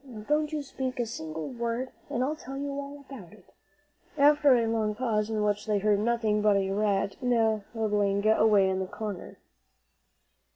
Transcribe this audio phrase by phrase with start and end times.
[0.03, 3.53] "Now, don't you speak a single word and I'll tell you all about it,"
[4.17, 8.79] after a long pause, in which they heard nothing but a rat nibbling away in
[8.79, 9.37] the corner.